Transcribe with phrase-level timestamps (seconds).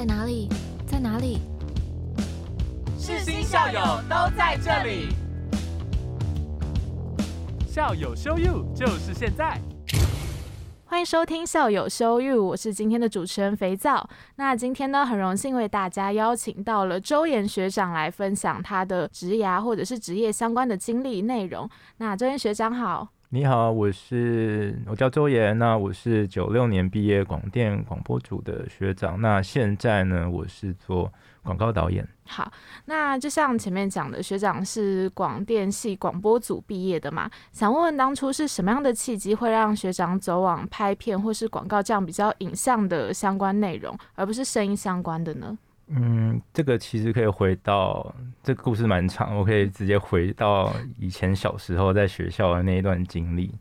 [0.00, 0.48] 在哪里？
[0.86, 1.40] 在哪里？
[2.98, 5.08] 世新校友都在这里，
[7.68, 9.60] 校友 show you 就是现在。
[10.86, 14.08] 欢迎收听校友 show you，我是今天的主持人肥皂。
[14.36, 21.68] 那今天呢，很荣幸为大家邀请到了周岩学长来分享他的职涯或者是职业相关的经历内容。
[21.98, 23.06] 那周岩学长好。
[23.32, 31.12] 你好，我是我叫周岩，那我是九六年毕业广电广播组的学长，那现在呢，我是做
[31.44, 32.04] 广告导演。
[32.26, 32.52] 好，
[32.86, 45.56] 那就像前面讲的，学长是广电系广播组毕业的嘛，想问问当初是什么样的契机会让学长走往拍片或是广告这样比较影像的相关内容，而不是声音相关的呢？
[45.92, 53.52] 嗯，这个其实可以回到这个故事蛮长，我可以直接回到以前小时候在学校的那一段经历，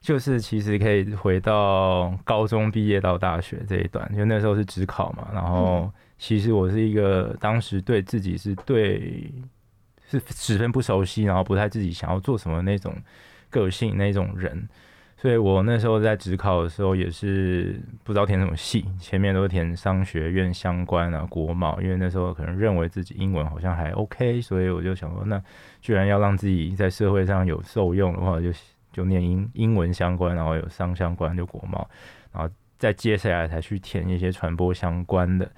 [0.00, 9.30] 就是其实可以回到高中毕业到大学这一段，就那时候是职考嘛，然后其实我是一个当时对自己是对
[10.08, 12.94] 是十分不熟悉，然后不太自己想要做什么那种
[13.50, 14.66] 个性那种人。
[15.26, 25.42] 所以我那时候在职考的时候也是不知道填什么系，前面都是填商学院相关啊、国贸，因为那时候可能认为自己英文好像还 OK，所以我就想说，那
[25.80, 28.52] 居然要让自己在社会上有受用的话，就
[28.92, 31.90] 就念英英文相关，然后有商相关就国贸，
[32.32, 35.50] 然后再接下来才去填一些传播相关的。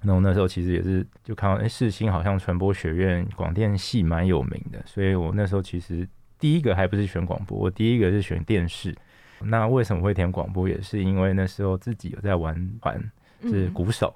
[0.00, 6.08] 然后那时候其实也是就看到，哎，世新好像传播学院广电系蛮有名的，所以我那时候其实。
[6.38, 8.96] 第一个还不是选广播，我第一个是选电视。
[9.44, 10.68] 那为什么会填广播？
[10.68, 13.00] 也是因为那时候自己有在玩团，
[13.42, 14.14] 是鼓手，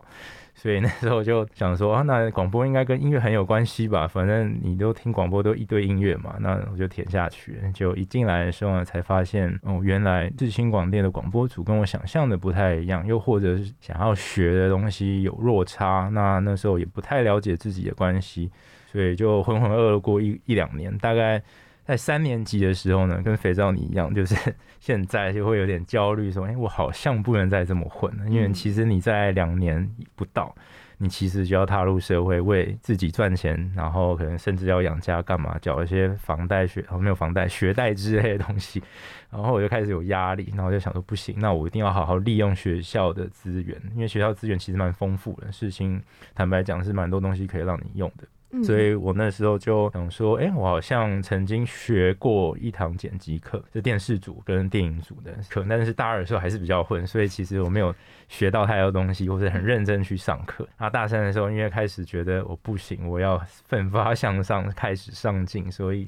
[0.55, 4.07] 所以那时候就想说，那广播应该跟音乐很有关系吧？
[4.07, 7.59] 反正你都听广播都一堆音乐嘛，那我就填下去。
[7.73, 16.11] 就一进来的时候呢，才发现哦，原来日清广电的广播组跟我想象的不太一样，又或者是想要学的东西有落差。
[16.13, 18.51] 那那时候也不太了解自己的关系，
[18.93, 21.43] 所以就浑浑噩噩过一一两年，大概。
[21.85, 24.35] 在三年级的时候呢，跟肥皂你一样，就是
[24.81, 29.87] 现在就会有点焦虑，说：“哎，我好像不能再这么混了。”因为其实你在两年
[30.17, 30.55] 不到，
[30.97, 38.83] 你其实就要踏入社会，为自己赚钱，然后可能甚至要养家，干嘛缴一些房贷、学没有房贷、学贷之类的东西。
[39.31, 46.03] 然后我就开始有压力，然后我就想说：“不行，那我一定要好好利用学校的资源，因为学校资源其实蛮丰富的，事情
[46.35, 48.27] 坦白讲是蛮多东西可以让你用的。”
[48.63, 57.95] 所以我那时候就想说，哎，我好像曾经学过一堂剪辑课，是电视组跟电影组的课，但是大二的时候还是比较混，所以其实我没有
[58.29, 60.69] 学到太多东西，或是很认真去上课。
[60.79, 66.07] 那大三的时候，因为开始觉得我不行，我要奋发向上，开始上进，所以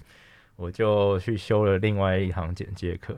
[0.57, 3.17] 我就去修了另外一堂剪接课。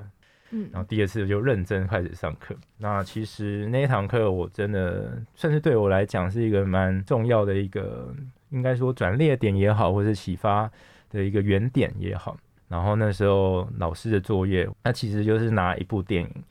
[0.50, 2.56] 嗯，然后第二次就认真开始上课。
[2.78, 8.14] 那其实那一堂课，我真的算是对我来讲是一个蛮重要的一个。
[8.50, 10.70] 应该说转捩点也好，或者启发
[11.10, 12.36] 的一个原点也好。
[12.68, 16.44] 然后那时候老师的作业，那其实就是拿一部电影，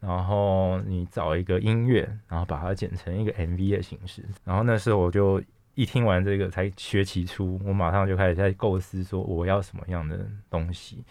[0.00, 4.24] 然后你找一个音乐，然后把它剪成一个 MV 的形式。
[4.44, 5.42] 然后那时候我就
[5.74, 11.04] 一听完这个，才学起初，我马上就开始在构思说我要什么样的东西。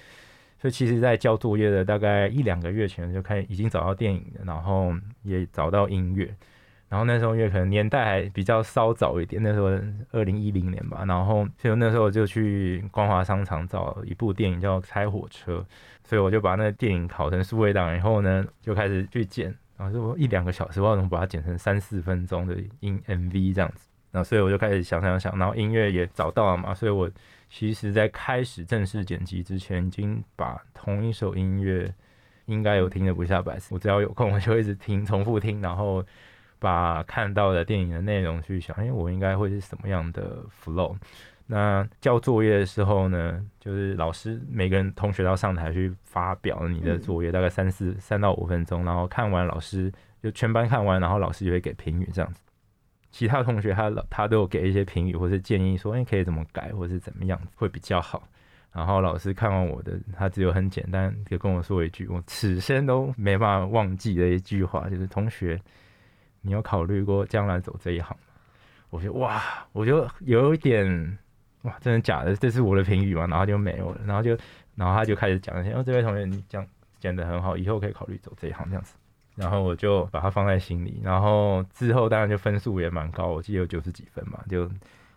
[0.58, 6.34] 所以其实，在交作业的大概一两个月前，就开已经找到电影了，然后也找到音乐。
[6.88, 9.68] 然后那时候因为可能年代还比较稍早一点，那时候
[10.12, 15.58] 二零一零年吧，然后所以那时候就去光华商场找一部电影叫《拆火车》，
[16.08, 27.10] 所以我就把那个电影拷成数位档，以后呢就开始去剪，然后就一两个小时，我怎么把它剪成三四分钟的音 MV 这样子，然后所以我就开始想想想，然后音乐也找到了嘛，所以我
[27.50, 31.92] 其实在开始正式剪辑之前，已经把同一首音乐
[32.46, 36.06] 应该有听的不下百次，我只要有空我就一直听，重复听，然后。
[36.60, 40.96] 把看到的电影的内容去想，哎，我应该会是什么样的 flow？
[41.48, 49.92] 那交作业的时候呢，就是老师每个人同学要上台去发表你的作业，大概三四三到五分钟，然后看完老师
[50.24, 52.42] 就全班看完，然后老师就会给评语这样子。
[53.12, 58.28] 其他同学他他都有给一些评语或是建议，说哎可以怎么改或是怎么样会比较好。
[58.74, 65.62] 然后老师看完我的，他只有很简单就跟我说一句，我此生都没办法忘记的一句话，就是同学。
[66.46, 68.24] 你有考虑过将来走这一行吗？
[68.92, 69.42] 我觉得哇，
[69.74, 71.18] 我就有一点
[71.64, 72.36] 哇，真的假的？
[72.36, 73.26] 这是我的评语嘛？
[73.28, 74.38] 然后就没有了，然后就，
[74.76, 76.66] 然后他就开始讲一些，哦，这位同学你讲
[77.00, 78.96] 讲的很好，以后可以考虑走这一行这样子。
[79.36, 84.70] 然后我就把它放在心里，然后之后当然就分数也蛮高，我记得有九十几分嘛，就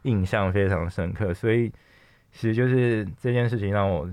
[0.03, 1.33] 印象非常深刻。
[1.33, 1.71] 所以
[2.33, 4.11] 其实就是这件事情让我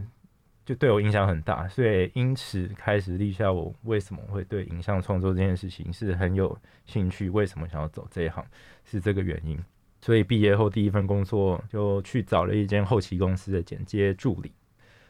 [0.65, 8.43] 就对我影响很大，所以因此开始立下我为什么会对影像创作这件事情是很有兴趣，为什么想要走这一行
[8.83, 9.57] 是这个原因。
[10.01, 14.51] 所以毕业后第一份工作就去找了一间后期公司的剪接助理。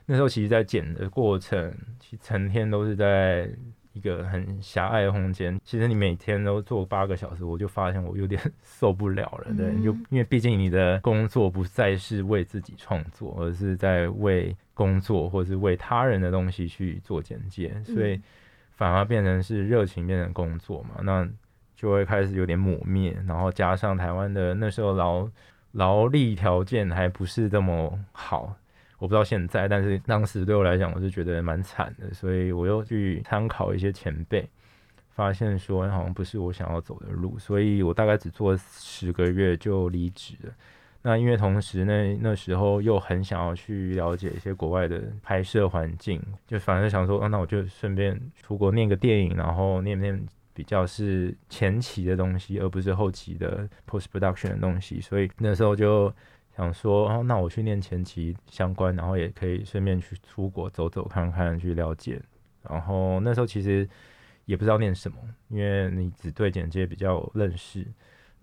[0.06, 3.50] 那时候其实，在剪的过程，其实成天都是在。
[3.96, 9.54] 一个很狭隘的空间，其实你每天都做八个小时，我就发现我有点 受不了了。
[9.56, 18.22] 对，就因为毕竟你的工作不再是为自己创作，而是在为工作或是为他人的东西去做简介，所以
[18.76, 21.26] 反而变成是热情变成工作嘛，那
[21.74, 23.18] 就会开始有点抹灭。
[23.26, 25.30] 然后加上台湾的那时候劳
[25.72, 28.54] 劳力条件还不是这么好。
[28.98, 34.48] 我不知道现在，但是当时对我来讲，我是觉得蛮惨的，所以我又去参考一些前辈，
[35.10, 40.54] 发现说好像不是我想要走的路，所以我大概只做十个月就离职了。
[41.02, 56.14] 那因为同时那那时候又很想要去了解一些国外的拍摄环境，就反正想说，那我就顺便出国念个电影，然后念念比较是前期的东西，而不是后期的 post production 的东西，所以那时候就。
[56.56, 62.22] 想说哦，那我去念前期相关，然后也可以顺便去出国走走看看，去了解。
[62.64, 63.86] 然后那时候其实
[64.46, 65.18] 也不知道念什么，
[65.50, 67.86] 因为你只对剪接比较有认识，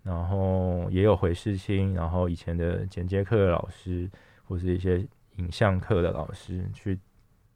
[0.03, 4.11] 然后也有回视清，然后以前的剪接课的老师
[4.45, 4.99] 或是一些
[5.37, 6.99] 影像课的老师去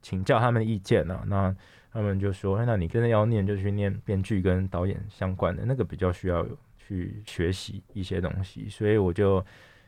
[0.00, 1.22] 请教他们的意见呢。
[1.26, 1.54] 那
[1.92, 6.46] 他们就说，那你真的要念，就去念编剧跟导演相关的那个比较需要
[6.78, 9.44] 去学习一些东西，所以我就。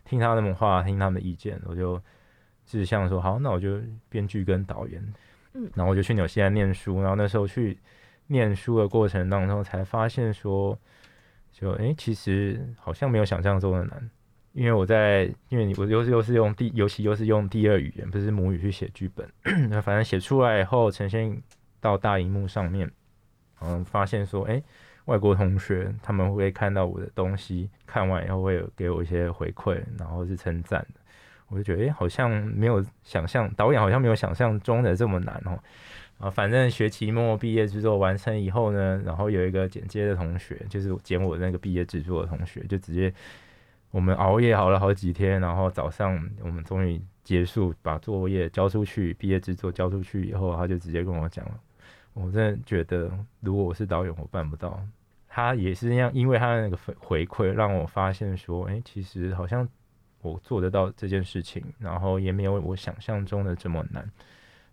[0.08, 2.00] 听他们话，听他们的意见，我就
[2.64, 3.78] 志向说好，那我就
[4.08, 5.14] 编剧跟导演，
[5.52, 7.78] 嗯，然后我就去纽西兰念书，然后那时候去
[8.28, 10.78] 念书的过程当中，才发现说，
[11.52, 14.10] 就哎，其实好像没有想象中的难，
[14.52, 19.30] 因为我在，因为你我又是又是用第，尤其又是用第二语言，不是母语去写剧本，
[19.68, 21.42] 那反正写出来以后呈现
[21.80, 22.90] 到大荧幕上面，
[23.60, 24.62] 嗯，发现说，哎。
[25.08, 31.00] 外国同学他们会看到我的东西，看完以后会给我一些回馈，然后是称赞的。
[31.48, 35.58] 我就觉得，哎，好像没有想象，导演好像没有想象中的这么难哦。
[36.18, 43.10] 啊，反正学期末毕业制作完成以后呢，然后有一个剪接的同学，就是剪我那个毕业制作的同学，就直接
[43.90, 51.58] 我们熬夜熬了好几天，然后早上我们终于结束，把作业交出去，毕业制作交出去以后，他就直接跟我讲了。
[52.12, 54.78] 我真的觉得，如果我是导演，我办不到。
[55.38, 59.68] 他也是那样，因为他的那个回馈，让我发现说，哎，其实好像
[60.20, 64.04] 我做得到这件事情，然后也没有我想象中的这么难。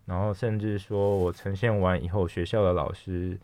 [0.06, 3.38] 然后甚至说我呈现完以后，学校的老师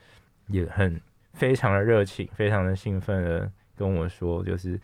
[0.49, 1.01] 也很
[1.33, 4.77] 非常的热情，非常的兴奋的跟我说，就是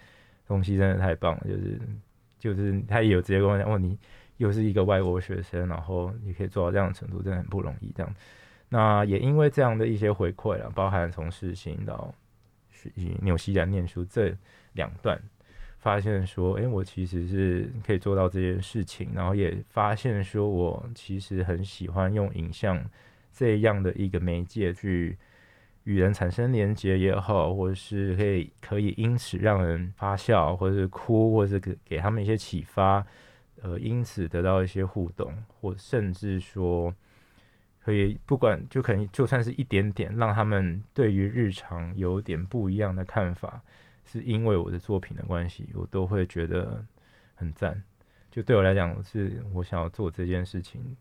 [0.47, 1.81] 东西真的太棒了，就是
[2.39, 3.99] 就是他也有直接跟我讲，哦，你
[4.37, 7.93] 又是一个外国学生，然后你可以做到这样的程度，真的很不容易。
[7.97, 8.15] 这样，
[8.69, 12.15] 那也因为这样的一些回馈啊，包含从事情到。
[12.95, 14.35] 以纽西兰念书这
[14.73, 15.21] 两段，
[15.79, 22.85] 发现说，哎，我其实是可以做到这件事情，然后也发现说我其实很喜欢用影像
[23.33, 25.17] 这样的一个媒介去
[25.85, 33.07] 与人产生连接也好，或者是可以可以因此让人发笑，或者是哭，或者是给给他们一些启发，
[33.63, 36.95] 呃，因此得到一些互动，或甚至说。
[37.89, 43.63] 所以不管就可能就算是一点点，让他们对于日常有点不一样的看法，
[44.05, 46.85] 是因为我的作品的关系，我都会觉得
[47.35, 47.83] 很赞。
[48.31, 50.95] 就对我来讲，是我想要做这件事情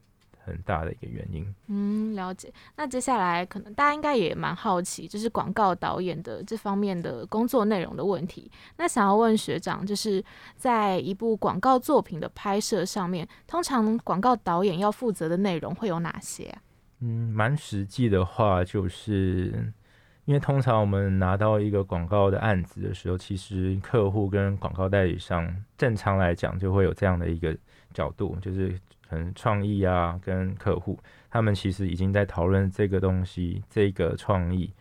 [0.46, 1.54] 很大的一个原因。
[1.68, 2.54] 嗯，了解。
[2.78, 8.50] 那接下来可能大家应该也蛮好奇，就是广告导演的这方面的工作内容的问题。
[8.78, 10.24] 那想要问学长，就是
[10.56, 16.58] 在一部广告作品的拍摄上面，通常广告导演要负责的内容会有哪些？
[17.00, 19.72] 嗯，蛮实际的话，就是
[20.26, 27.56] 因为通常我们拿到一个广告的案子的时候，其实客户跟广告代理商正常来讲就会有这样的一个
[27.94, 28.70] 角度，就是
[29.08, 30.98] 可能创意啊，跟客户
[31.30, 34.74] 他们其实已经在讨论这个东西，这个创意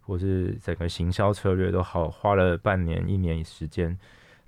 [0.00, 3.96] 或是整个行销策略都好花了半年一年时间，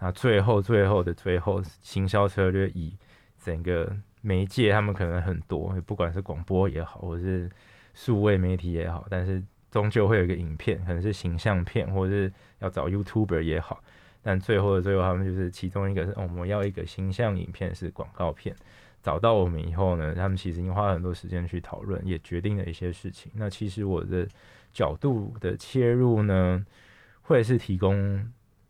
[0.01, 2.97] 那最后最后的最后，行销策略以
[3.39, 3.97] 整个。
[4.23, 7.51] 媒介他们可能很多，不管是广播也好，或者是
[7.93, 13.85] 数位媒体也好，但是终究会有一个影片，可能是形象片，或者是要找 YouTuber 也好。
[14.23, 18.57] 但最后的最后，他们就是其中一个是我们要一个形象影片是广告片。
[19.03, 23.33] 找到我们以后呢，他们其实已经花了很多时间去讨论，也决定了一些事情。
[23.35, 24.25] 那其实我的
[24.73, 26.65] 角度的切入呢，
[27.23, 27.97] 会是提供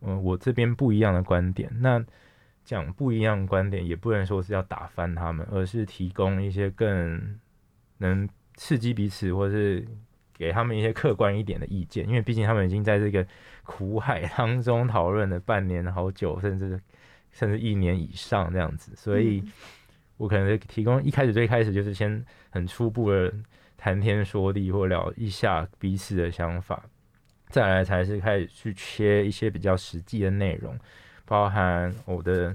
[0.01, 1.71] 嗯我这边不一样的观点。
[1.81, 2.03] 那
[2.65, 7.39] 讲不一样的观点，也不能说是要打翻他们，而是提供一些更
[7.99, 9.87] 能刺激彼此，或是
[10.33, 12.07] 给他们一些客观一点的意见。
[12.09, 13.27] 因为毕竟他们已经在这个
[13.65, 16.81] 苦海当中讨论了半年好久，甚至
[17.31, 19.43] 甚至一年以上这样子，所以
[20.17, 23.33] 我可能提供一开始最开始就是先很初步的
[23.77, 26.85] 谈天说地，或聊一下彼此的想法。
[27.49, 30.75] 再来才是开始去切一些比较实际的内容，
[31.33, 32.55] 包含我的，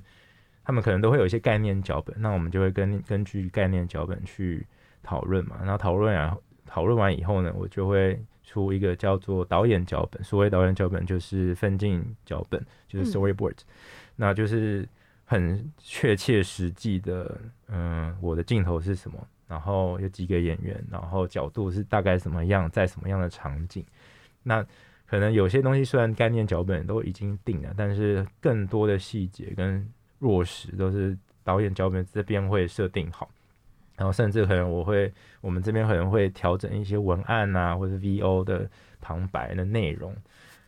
[0.63, 4.63] 他们可能都会有一些概念脚本，那我们就会根根据概念脚本去
[5.01, 5.55] 讨论嘛。
[5.61, 10.23] 然后讨论啊讨论完以后呢，我就会出一个叫做导演脚本。
[10.23, 13.57] 所谓导演脚本就是分镜脚本，就是 storyboard，
[14.15, 14.87] 那就是
[15.25, 17.35] 很确切实际的，
[17.69, 19.17] 嗯，我的镜头是什么，
[19.47, 23.83] 然后有几个演员，然后角度是大概什么样，在什么样的场景，
[24.43, 24.63] 那。
[25.07, 29.87] 可能有些东西虽然概念脚本都已经定了，但是更多的细节跟
[30.19, 33.29] 落实都是导演脚本这边会设定好，
[33.95, 40.13] 然后甚至可能我会我们这边可能会调整一些文案啊，或者 VO 的旁白的内容。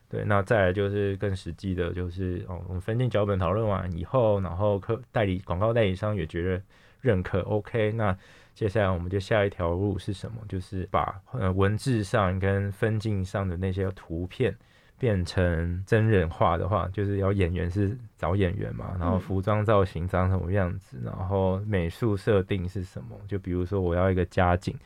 [0.08, 6.62] 对，那再来就是更实际的，就是哦，我们分镜脚本讨论完以后，然后客代理广告代理商也觉得
[7.02, 8.18] 认可，OK，那。
[8.60, 10.38] 接下来我们就下一条路是什么？
[10.50, 14.54] 就是把呃文字上跟分镜上的那些图片
[14.98, 23.18] 变成真人化的话，就是要演员是找演员嘛，然后服装造型长什么样子，然后美术设定是什么？
[23.30, 24.78] 就比如说我要一个家景，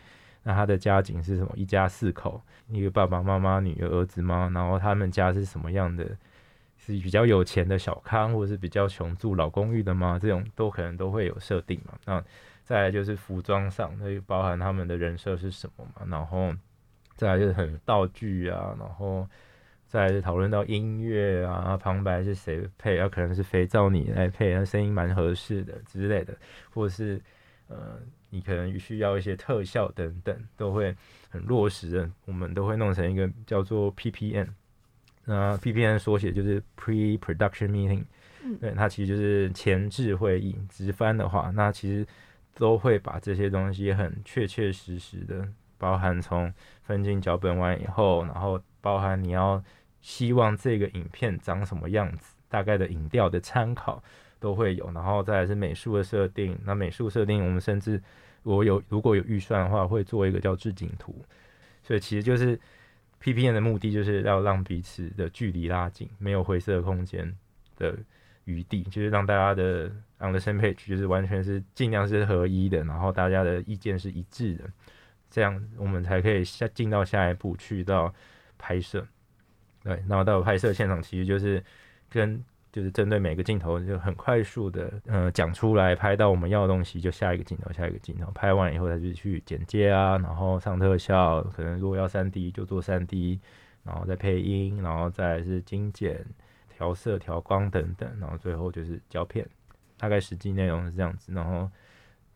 [0.43, 1.51] 那他的家境是什么？
[1.55, 4.51] 一家四口，一个爸爸妈妈、女儿、儿子吗？
[4.53, 6.05] 然后他们家是什么样的？
[6.77, 10.19] 是比较有钱的小康，或者是比较穷住老公寓的吗？
[10.21, 11.93] 这种都可能都会有设定嘛。
[12.05, 12.23] 那
[12.63, 16.05] 再来就是服装上，那包含他们的人设是什么嘛？
[16.07, 16.53] 然后
[17.15, 19.27] 再来就是很道具啊，然后
[19.85, 22.97] 再来是讨论到音乐啊，旁白是谁配？
[22.97, 26.33] 啊，可能是肥皂你来配，那声音蛮合适的之类的，
[26.73, 27.21] 或者是
[27.67, 30.95] 呃，你可能需要一些特效等等，都会
[31.29, 32.09] 很落实的。
[32.25, 34.47] 我们都会弄成一个叫做 PPN，
[35.25, 38.05] 那 PPN 缩写就是 Pre-Production Meeting，
[38.61, 40.57] 对，它其实就是前置会议。
[40.69, 42.07] 直翻的话，那其实。
[42.55, 49.63] 都会把这些东西很确确实实的，包含从分镜脚本完以后，然后包含你要
[50.01, 54.03] 希望这个影片长什么样子，大概的影调的参考
[54.39, 56.57] 都会有，然后再来是美术的设定。
[56.63, 58.01] 那美术设定，我们甚至
[58.43, 61.15] 我有如果有预算的话，会做一个叫置景图。
[61.81, 62.59] 所以其实就是
[63.19, 67.35] P P N 的目的就是要让彼此的距离拉近，没有灰色空间
[67.77, 67.97] 的。
[68.45, 69.85] 余地就是让大家的
[70.19, 74.65] on the same page，就是完全是尽量是合一的，然后大家的意见是一致的，
[75.29, 78.13] 这样我们才可以下进到下一步去到
[78.57, 79.05] 拍摄。
[79.83, 81.63] 对，然后到拍摄现场，其实就是
[82.09, 93.39] 跟就是针对每个镜头就很快速的呃讲出来，拍到我们要的东西，就下一个镜头，下一个镜头，拍完以后再去去剪接啊，然后上特效，可能如果要三 D 就做三 D，
[93.83, 96.25] 然后再配音，然后再是精简。
[96.75, 99.47] 调色、调光等等，然后最后就是胶片，
[99.97, 101.31] 大概实际内容是这样子。
[101.31, 101.69] 然后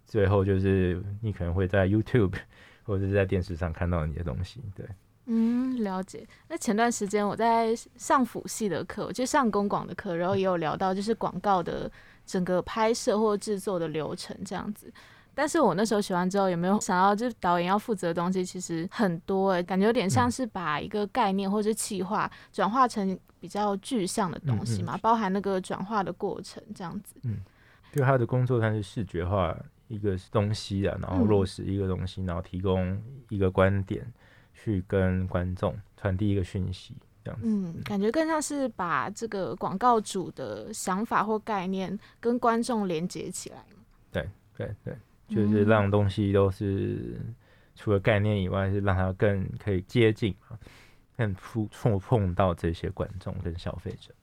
[0.06, 2.36] 最后就是你可能会在 YouTube
[2.86, 4.62] 或者是在电视上看到你的东西。
[4.76, 4.86] 对，
[5.26, 6.26] 嗯，了解。
[6.48, 11.92] 那前段时间我在上辅系的课，就上公广的课，然后也有聊到就是广告的
[12.26, 14.94] 整个拍摄或制作的流程这样子。
[15.38, 27.14] 但是我那时候写完之后，有没有想到，就是导演要负责的东西其实很多诶，感觉有点像是把一个概念或者是企划转化成比较具象的东西嘛，包含那个转化的过程这样子。
[27.22, 27.38] 嗯，
[27.94, 29.56] 就他的工作，他是视觉化
[29.88, 34.12] 一个东西啊，然后落实一个东西，然后提供一个观点
[34.56, 37.46] 去跟观众传递一个讯息，这样子。
[37.48, 43.64] 嗯，感觉更像是把这个广告主的想法或概念跟观众连接起来
[44.12, 44.28] 对
[44.58, 44.98] 对对。
[45.28, 47.20] 就是让东西都是
[47.76, 50.58] 除了概念以外，是让它更可以接近嘛，
[51.18, 54.14] 更触触碰到这些观众跟消费者。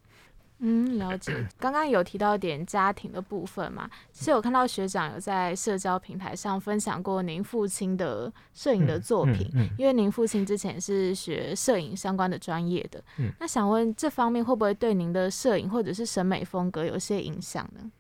[0.61, 1.47] 嗯，了解。
[1.59, 13.03] 刚刚有提到点家庭的部分嘛，其实有看到学长有在社交平台上分享过您父亲的摄影的作品，因为您父亲之前是学摄影相关的专业的。
[13.39, 17.91] 那想问这方面会不会对您的摄影或者是审美风格有些影响呢？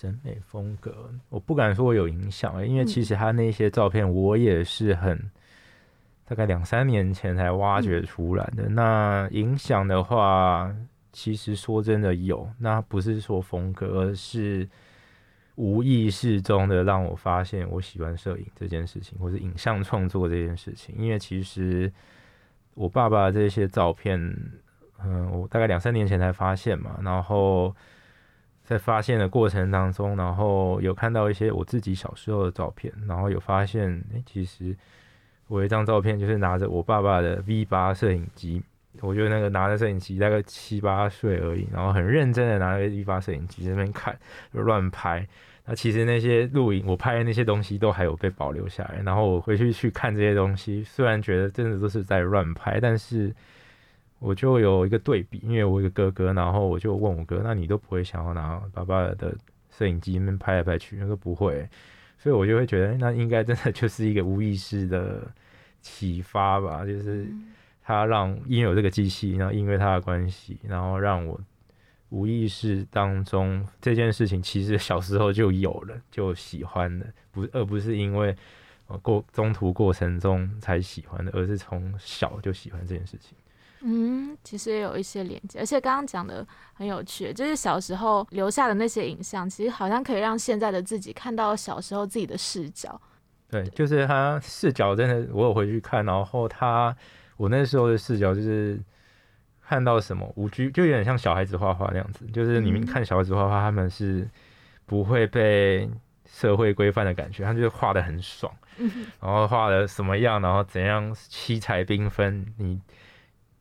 [0.00, 5.18] 审美风格，我不敢说有影响，因为其实他那些照片我也是很
[6.24, 8.68] 大概两三年前才挖掘出来的。
[8.68, 10.72] 那影响的话，
[11.12, 14.68] 其实说真的有，那不是说风格，而是
[15.56, 20.94] 无意识中的让我发现我喜欢摄影这件事情，或者影像创作这件事情。
[20.96, 21.92] 因为其实
[22.74, 24.16] 我爸爸这些照片，
[25.02, 27.74] 嗯，我大概两三年前才发现嘛，然后。
[28.68, 34.76] 在发现的过程当中，然后有看到一些我自己小时候的照片，然后有发现，哎，其实
[35.46, 38.62] 我有一张照片就是拿着我爸爸的 V 八摄影机，
[39.00, 44.14] 我觉得那个拿着摄影机大概七八岁而已，然后很认真的拿着 V 八摄影机在那边看，
[44.52, 45.26] 就乱拍。
[45.64, 53.34] 那其实那些录影我拍的那些东西都还有被保留下来，然后我回去去看这些东西，虽然觉得真的都是在乱拍，但是
[54.18, 59.36] 我就有一个对比，因为我一个哥哥，然后我就问我哥，那你都不会想要拿爸爸的
[59.70, 60.98] 摄影机那边拍来拍去？
[60.98, 61.68] 他说不会，
[62.18, 65.22] 所以我就会觉得那应该真的就是一个无意识的
[65.80, 67.26] 启发吧，就是
[67.82, 71.40] 他让因为有这个机器，然后因为他的关系，然后让我。
[72.10, 78.34] 无意识当中，这件事情其实小时候就有了，就喜欢了，不而不是因为
[79.02, 83.36] 过中途过程中才喜欢的，而是从小就喜欢这件事情。
[83.82, 93.00] 嗯，其实也有一些连接，而且刚刚讲的很有趣，就是小时候留下的那些影像，其实好像可以让现在的自己看到小时候自己的视角。
[93.50, 96.96] 对，就是他视角真的，我有回去看，然后他
[97.36, 98.80] 我那时候的视角就是。
[99.60, 104.26] 看到什么无拘就有点像小孩子画画那样子，就是你们看小孩子画画，他们是
[104.86, 105.86] 不会被
[106.24, 108.50] 社会规范的感觉，他就是画的很爽，
[109.20, 112.46] 然后画的什么样，然后怎样七彩缤纷。
[112.56, 112.80] 你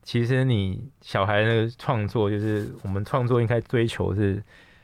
[0.08, 4.42] 其实你小孩那个创作，就是我们创作应该追求是，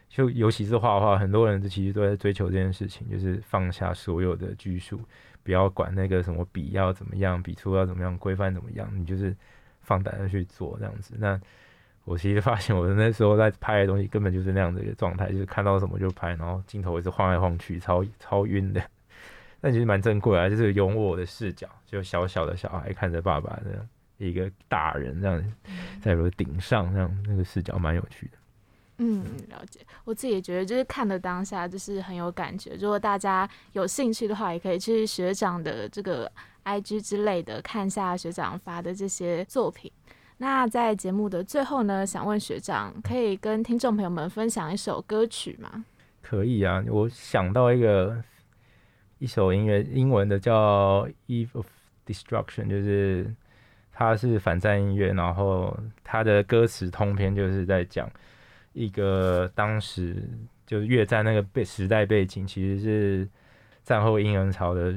[0.10, 5.00] 就尤其是画画，很多人其实都在追求这件事情，就是放下所有的拘束，
[5.42, 9.34] 不要管那个什么笔要怎么样，笔触要怎么样，规范怎么样，你就是。
[9.86, 11.38] 放胆的去做这样子，那
[12.06, 18.82] 我其实发现我的那时候在拍的东西根本就是那样的一个状态，就是看到什么就拍，然后镜头一直晃来晃去，超超晕的。
[19.60, 23.86] 但其实蛮珍贵啊，就是用我的视角，就小小的小孩看着爸爸的
[24.24, 25.54] 一个大人这样
[26.02, 28.38] 在我的顶上，这样那个视角蛮有趣的。
[28.98, 29.80] 嗯，了解。
[30.04, 32.76] 我自己也觉得，就是看的当下就是很有感觉。
[32.80, 36.32] 如果大家有兴趣的话，也可以去学长的这个。
[36.66, 39.92] I G 之类的，看一下学长发的这些作品。
[40.38, 45.84] 那在节目的最后呢，想问学长，可以跟听众朋友们分享一首歌曲吗？
[46.22, 48.24] 可以啊，我想到一个
[49.20, 51.68] 一首音乐，英文的叫《Eve of
[52.06, 53.36] Destruction》，就是
[53.94, 58.12] 它是反战音乐，然后它的歌词通篇就是在讲
[58.74, 60.28] 一个当时
[60.66, 63.30] 就是越战那个背时代背景，其实是
[63.84, 64.96] 战后婴儿潮的。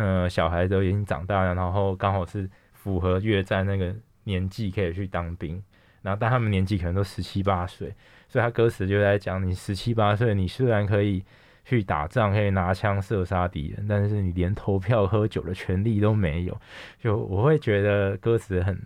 [0.00, 5.60] 嗯，小孩都已经长大了，然后刚好是符合越战那个年纪可以去当兵，
[6.02, 7.92] 然后但他们年纪可能都十七八岁，
[8.28, 11.24] 所以他歌词就在讲你十七八岁，你虽然可以
[11.68, 16.60] 去打仗，可以拿枪射杀敌人，但是你连投票、喝酒的权利都没有。
[16.98, 18.80] 就我会觉得歌词很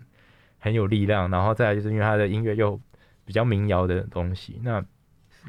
[0.59, 2.79] 很有力量，然后再来就是因为他的音乐又
[3.23, 4.83] 比较民谣的东西，那。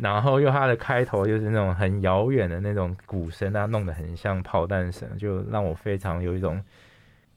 [0.01, 6.61] 然后又它的开头就是那种很遥远的那种鼓声，它弄得很像炮弹声，就让我非常有一种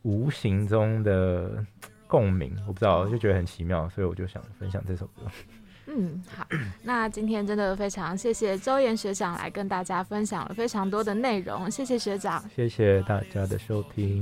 [0.02, 1.64] 无形中的
[2.08, 2.52] 共鸣。
[2.66, 5.22] 我不知道，就觉得很奇妙，所以我就想分享这首歌。
[5.88, 6.46] 嗯，好，
[6.84, 14.22] 那今天真的非常谢谢周岩学长来跟大家分享了非常多的内容，谢谢学长，谢谢大家的收听。